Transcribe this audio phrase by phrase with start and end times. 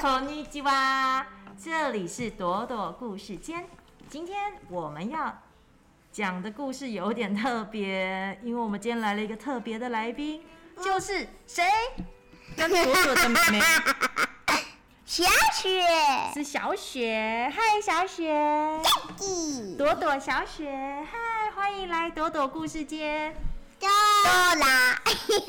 [0.00, 1.24] こんにちは，
[1.62, 3.66] 这里是朵朵故事间。
[4.08, 5.42] 今天我们要
[6.12, 10.42] 讲的故事有点特别，因为我们今天来了一个特别的来宾，
[10.82, 11.64] 就是谁？
[12.56, 13.60] 跟朵朵的妹妹
[15.04, 15.24] 小
[15.54, 15.82] 雪，
[16.34, 17.50] 是小雪。
[17.54, 18.80] 嗨，小雪。
[19.18, 20.70] 弟，朵朵，小雪，
[21.10, 23.34] 嗨，欢迎来朵朵故事间。
[23.80, 24.98] 多啦，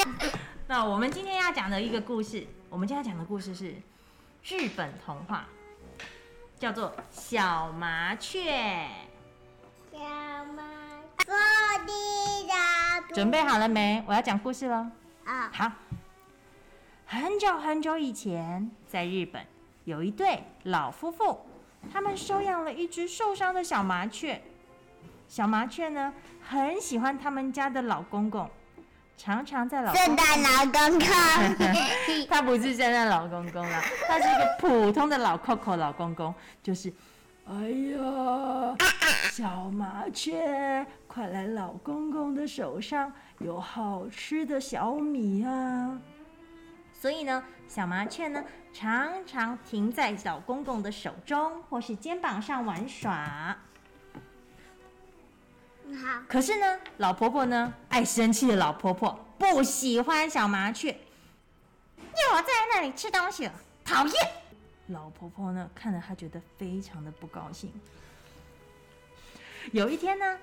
[0.67, 3.75] 那我们今天要讲的一个故事，我们今天要讲的故事是
[4.42, 5.46] 日本童话，
[6.58, 8.52] 叫做《小麻雀》。
[9.92, 9.98] 小
[10.56, 10.62] 麻
[11.18, 11.24] 雀
[12.46, 14.02] 的准备好了没？
[14.06, 14.90] 我要讲故事了。
[15.24, 15.70] 啊，好，
[17.06, 19.46] 很久很久以前，在日本
[19.84, 21.46] 有一对老夫妇，
[21.92, 24.42] 他们收养了一只受伤的小麻雀。
[25.28, 28.50] 小麻雀呢，很喜欢他们家的老公公，
[29.22, 31.06] 常常在老公圣诞老公公，
[32.26, 36.90] 他不是圣诞老公公了，他是一个普通的老 Coco 老公公，就是，
[37.46, 37.54] 哎
[37.92, 38.74] 呀，
[39.30, 46.00] 小麻雀，快来老公公的手上，有好吃的小米啊！
[46.98, 53.54] 所以呢，小麻雀呢，常常停在老公公的手中或是肩膀上玩耍。
[55.96, 60.90] 好，可是呢，老婆婆呢，爱生气的老婆婆不喜欢小麻雀，
[61.98, 63.52] 又在那里吃东西了，
[63.84, 64.14] 讨厌！
[64.88, 67.72] 老婆婆呢，看着她觉得非常的不高兴。
[69.72, 70.38] 有一天呢，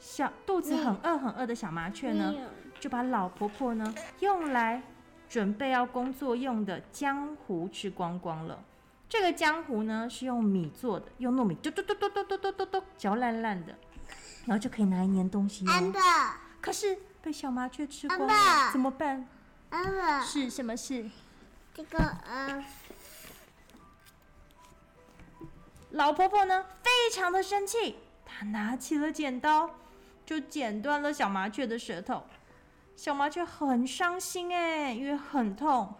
[0.00, 2.34] 小肚子很饿很饿的小麻雀呢，
[2.80, 4.82] 就把老婆婆呢用来
[5.28, 8.62] 准备要工作用的浆糊吃光光了。
[9.08, 13.74] 这个浆糊呢是用米做的，用糯米嘟嘟嘟嘟嘟嘟嘟嚼烂烂的，
[14.46, 15.70] 然后就可以拿来粘东西、哦。
[15.70, 19.26] amber 可是被小麻雀吃光了，怎么办
[19.70, 21.10] ？amber，是什么事？
[21.72, 22.64] 这个呃，
[25.90, 29.70] 老婆婆呢，非常的生气，她拿起了剪刀，
[30.24, 32.22] 就剪断了小麻雀的舌头。
[32.96, 35.94] 小麻雀很伤心哎，因为很痛，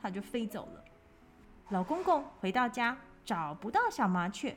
[0.00, 0.84] 它就飞走了。
[1.68, 4.56] 老公公回到家找不到小麻雀，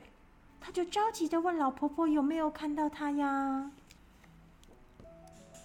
[0.60, 3.70] 他就着急的问老婆婆有没有看到他呀？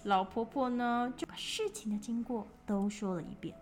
[0.04, 3.54] 老婆婆呢，就把事情的经过都说了一遍。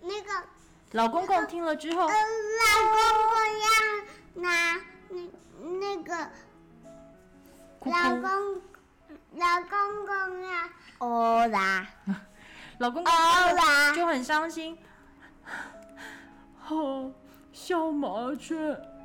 [0.00, 0.46] 那个
[0.92, 2.98] 老公公听了之后呃，，老公
[3.28, 4.80] 公要拿
[5.10, 5.16] 那
[5.80, 6.30] 那个
[7.84, 8.16] 老。
[8.20, 8.62] 公
[9.34, 10.68] 老公公呀
[10.98, 11.86] 哦啦
[12.78, 14.76] 老公公哦啦，就很伤心。
[16.68, 17.12] 哦，
[17.52, 18.56] 小麻雀，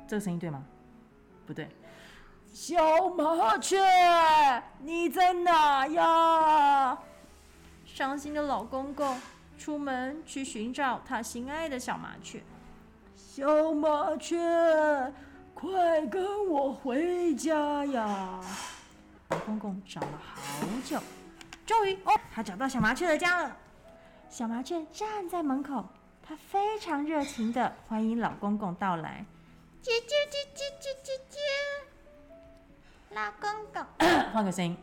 [0.08, 0.64] 这个声音对吗？
[1.46, 1.68] 不对。
[2.52, 3.78] 小麻雀，
[4.80, 6.98] 你在哪呀？
[7.84, 9.20] 伤心的老公公
[9.58, 12.42] 出门去寻找他心爱的小麻雀。
[13.16, 14.36] 小麻雀，
[15.52, 18.40] 快跟我回家呀！
[19.30, 21.00] 老公公找了好久，
[21.66, 23.56] 终于哦，他找到小麻雀的家了。
[24.30, 25.84] 小麻雀站在门口，
[26.22, 29.24] 它非常热情的欢迎老公公到来。
[29.82, 29.92] 啾啾
[30.30, 30.53] 啾啾啾啾啾，
[33.14, 33.86] 老公公，
[34.34, 34.76] 换个声音，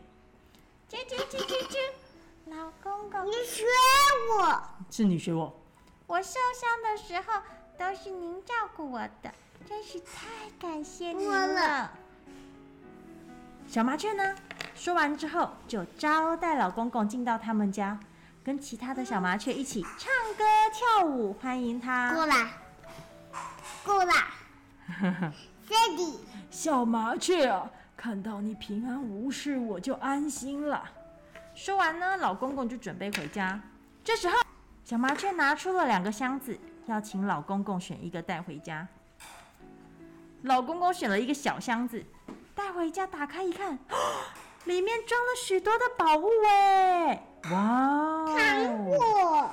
[0.88, 1.76] 啾啾啾啾啾，
[2.46, 3.64] 老公公，你学
[4.40, 5.54] 我，是你学我。
[6.06, 7.42] 我受伤的时候
[7.78, 9.30] 都是您照顾我的，
[9.68, 11.92] 真是太感谢您了。
[13.68, 14.34] 小麻雀呢，
[14.74, 18.00] 说完之后就招待老公公进到他们家，
[18.42, 22.14] 跟其他的小麻雀一起唱歌跳舞欢迎他。
[22.14, 22.48] 过来，
[23.84, 24.14] 过来，
[25.68, 26.16] Daddy，
[26.50, 27.70] 小麻雀啊，
[28.02, 30.82] 看到你平安无事，我就安心了。
[31.54, 33.60] 说完呢，老公公就准备回家。
[34.02, 34.36] 这时候，
[34.82, 38.88] 小麻雀拿出了两个箱子，要请老公公选一个带回家。
[40.42, 42.04] 老公公选了一个小箱子，
[42.56, 43.78] 带回家打开一看，
[44.66, 47.24] 里面装了许多的宝物哎！
[47.52, 48.36] 哇哦！
[48.36, 49.50] 糖果，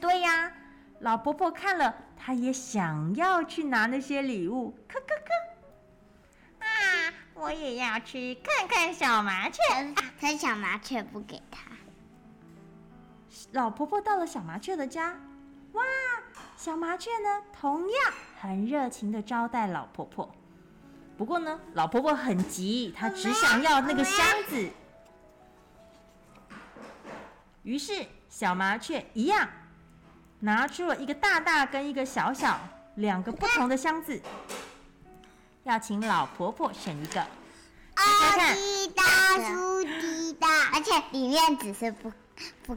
[0.00, 0.52] 对呀，
[0.98, 4.76] 老婆婆看了，她也想要去拿那些礼物。
[7.34, 9.60] 啊，我也要去看看小麻雀。
[10.20, 11.60] 可小麻雀不给他。
[13.52, 15.16] 老婆婆到了小麻雀的家，
[15.72, 15.82] 哇，
[16.56, 20.34] 小麻雀呢，同样很热情的招待老婆婆。
[21.16, 24.70] 不过呢，老婆婆很急，她只想要那个箱子。
[27.62, 29.48] 于是，小麻雀一样
[30.40, 32.58] 拿出了一个大大跟一个小小
[32.96, 34.20] 两个不同的箱子，
[35.64, 37.20] 要请老婆婆选一个。
[37.20, 42.12] 啊，滴答出滴答，而且里面只是不
[42.66, 42.76] 不，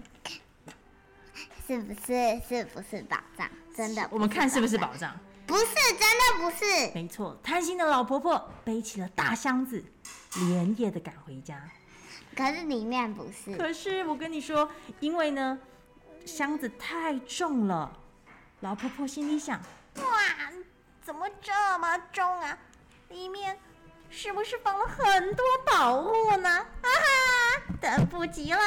[1.67, 3.49] 是不是是不是宝藏？
[3.75, 5.19] 真的，我们看是不是宝藏？
[5.45, 6.65] 不是，真的不是。
[6.93, 9.83] 没错，贪心的老婆婆背起了大箱子，
[10.35, 11.61] 连夜的赶回家。
[12.35, 13.57] 可是里面不是。
[13.57, 14.69] 可是我跟你说，
[14.99, 15.57] 因为呢，
[16.25, 17.91] 箱子太重了，
[18.61, 19.59] 老婆婆心里想：
[19.95, 20.03] 哇，
[21.03, 22.57] 怎么这么重啊？
[23.09, 23.57] 里面
[24.09, 26.49] 是不是放了很多宝物呢？
[26.49, 28.59] 啊哈，等不及了，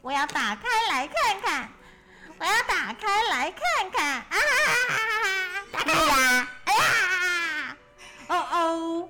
[0.00, 1.68] 我要打开来看看，
[2.38, 4.38] 我要打开来看看，啊哈
[4.88, 5.66] 哈哈哈！
[5.72, 6.48] 打开呀！
[6.64, 7.76] 哎呀！
[8.28, 9.08] 哦哦，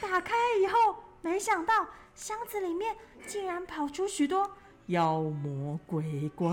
[0.00, 4.50] 打开以后，没想到箱子里面竟然跑出许多
[4.86, 6.46] 妖魔鬼怪！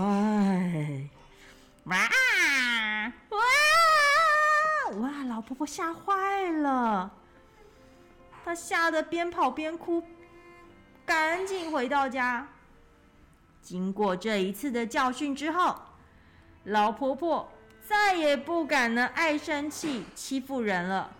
[1.84, 3.38] 哇哇哇！
[5.34, 7.10] 老婆婆吓坏了，
[8.44, 10.00] 她吓得边跑边哭，
[11.04, 12.46] 赶紧回到家。
[13.60, 15.74] 经过这一次的教训之后，
[16.62, 17.48] 老婆婆
[17.82, 21.10] 再也不敢呢爱生气、欺负人了。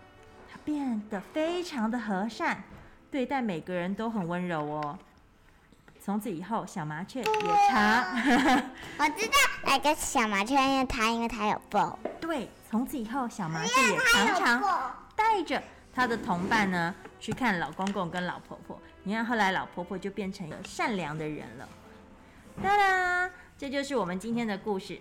[0.49, 2.63] 她变得非常的和善，
[3.11, 4.97] 对待每个人都很温柔哦。
[5.99, 7.25] 从此以后，小麻雀也
[7.69, 8.05] 常
[8.97, 9.33] 我知道
[9.65, 11.99] 那个小麻雀，因为它因为它有抱。
[12.21, 15.63] 对，从此以后，小麻雀也常常带着
[15.93, 18.77] 她的同伴呢去看老公公跟老婆婆。
[19.03, 21.69] 你看，后来老婆婆就变成一个善良的人了。
[22.61, 24.99] 当然，这就是我们今天的故事。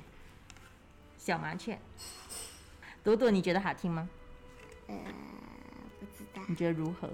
[1.19, 1.77] 小麻雀，
[3.03, 4.09] 朵朵，你觉得好听吗？
[4.87, 4.95] 呃，
[5.99, 6.41] 不知道。
[6.47, 7.11] 你觉得如何？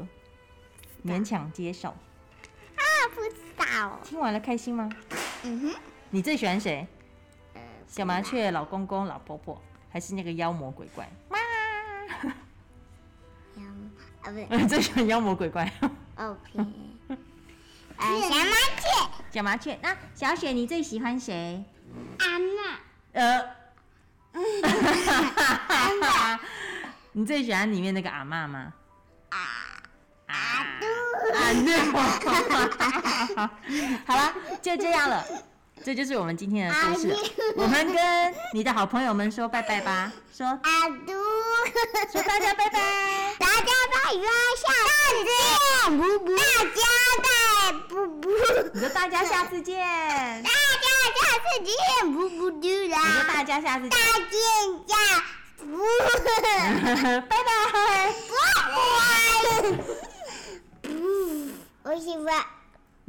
[1.03, 1.89] 勉强接受。
[1.89, 2.85] 啊，
[3.15, 3.99] 不知道。
[4.05, 4.91] 听完了开心吗？
[5.43, 5.75] 嗯哼。
[6.11, 6.87] 你最喜欢谁？
[7.55, 9.59] 呃，小麻雀、老公公、老婆婆，
[9.93, 11.09] 还是那个妖魔鬼怪？
[11.29, 11.39] 妈
[13.57, 13.65] 妖
[14.23, 14.67] 啊，不是。
[14.67, 15.71] 最喜欢妖魔鬼怪。
[16.17, 16.39] OK。
[17.99, 18.45] 呃，小麻
[18.79, 18.89] 雀。
[19.31, 21.65] 小麻雀，那小雪你最喜欢谁？
[22.19, 22.79] 阿妈。
[23.13, 23.43] 呃，
[27.13, 28.73] 你最喜欢里面那个阿嬷吗？
[29.31, 29.39] 啊。
[30.27, 30.67] 啊
[31.21, 31.91] 对，
[34.07, 34.33] 好了，
[34.63, 35.25] 就这样了，
[35.85, 37.17] 这就是我们今天的故事。
[37.57, 41.13] 我们跟你的好朋友们说拜拜吧，说阿杜。
[42.13, 44.13] 说大家拜拜，大家拜拜，
[44.57, 44.65] 下
[45.09, 46.81] 次见，不不，大家
[47.23, 47.29] 拜，
[47.89, 48.29] 不不，
[48.75, 49.79] 你说大家下次见，
[50.43, 50.87] 大家
[51.17, 51.75] 下次见，
[52.13, 53.99] 不不嘟啦，你说大家下次见，大
[54.31, 54.39] 见
[54.87, 54.97] 下，
[55.59, 55.65] 不，
[57.29, 57.49] 拜拜。
[60.83, 60.89] 不，
[61.83, 62.45] 我喜欢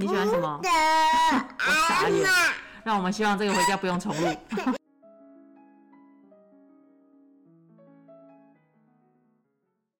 [0.02, 2.28] 你喜欢什么我傻眼。
[2.84, 4.81] 让我们希望这个回家不用重录。